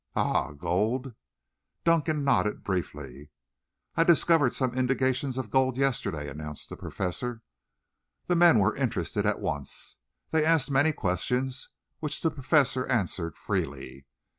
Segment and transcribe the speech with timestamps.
[0.15, 0.49] "Ah!
[0.53, 1.13] Gold?"
[1.83, 3.29] Dunkan nodded briefly.
[3.93, 7.43] "I discovered some indications of gold yesterday," announced the Professor.
[8.25, 9.97] The men were interested at once.
[10.31, 11.69] They asked many questions
[11.99, 14.07] which the Professor answered freely.